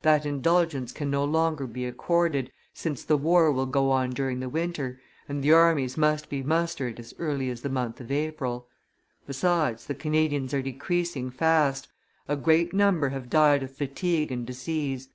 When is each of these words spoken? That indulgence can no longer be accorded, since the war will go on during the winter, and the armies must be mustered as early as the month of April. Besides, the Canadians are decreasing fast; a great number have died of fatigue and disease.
That 0.00 0.24
indulgence 0.24 0.90
can 0.90 1.10
no 1.10 1.22
longer 1.22 1.66
be 1.66 1.84
accorded, 1.84 2.50
since 2.72 3.04
the 3.04 3.18
war 3.18 3.52
will 3.52 3.66
go 3.66 3.90
on 3.90 4.08
during 4.08 4.40
the 4.40 4.48
winter, 4.48 5.02
and 5.28 5.42
the 5.44 5.52
armies 5.52 5.98
must 5.98 6.30
be 6.30 6.42
mustered 6.42 6.98
as 6.98 7.12
early 7.18 7.50
as 7.50 7.60
the 7.60 7.68
month 7.68 8.00
of 8.00 8.10
April. 8.10 8.68
Besides, 9.26 9.84
the 9.86 9.94
Canadians 9.94 10.54
are 10.54 10.62
decreasing 10.62 11.30
fast; 11.30 11.88
a 12.26 12.36
great 12.36 12.72
number 12.72 13.10
have 13.10 13.28
died 13.28 13.62
of 13.62 13.70
fatigue 13.76 14.32
and 14.32 14.46
disease. 14.46 15.10